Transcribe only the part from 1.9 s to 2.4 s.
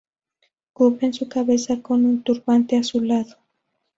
un